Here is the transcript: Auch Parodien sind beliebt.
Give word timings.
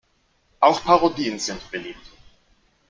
Auch 0.61 0.83
Parodien 0.83 1.37
sind 1.37 1.69
beliebt. 1.69 2.09